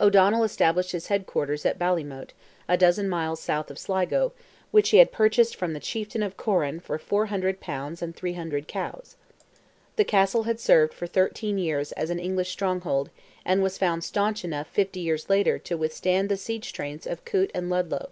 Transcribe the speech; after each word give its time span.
O'Donnell 0.00 0.44
established 0.44 0.92
his 0.92 1.08
head 1.08 1.26
quarters 1.26 1.66
at 1.66 1.78
Ballymoate, 1.78 2.32
a 2.70 2.78
dozen 2.78 3.06
miles 3.06 3.38
south 3.38 3.70
of 3.70 3.78
Sligo, 3.78 4.32
which 4.70 4.88
he 4.88 4.96
had 4.96 5.12
purchased 5.12 5.54
from 5.56 5.74
the 5.74 5.78
chieftain 5.78 6.22
of 6.22 6.38
Corran 6.38 6.80
for 6.80 6.96
400 6.96 7.60
pounds 7.60 8.00
and 8.00 8.16
300 8.16 8.66
cows. 8.66 9.16
The 9.96 10.06
castle 10.06 10.44
had 10.44 10.58
served 10.58 10.94
for 10.94 11.06
thirteen 11.06 11.58
years 11.58 11.92
as 11.92 12.08
an 12.08 12.18
English 12.18 12.50
stronghold, 12.50 13.10
and 13.44 13.62
was 13.62 13.76
found 13.76 14.04
staunch 14.04 14.42
enough 14.42 14.68
fifty 14.68 15.00
years 15.00 15.28
later 15.28 15.58
to 15.58 15.76
withstand 15.76 16.30
the 16.30 16.38
siege 16.38 16.72
trains 16.72 17.06
of 17.06 17.26
Coote 17.26 17.50
and 17.54 17.68
Ludlow. 17.68 18.08